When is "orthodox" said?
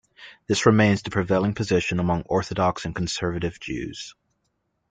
2.23-2.85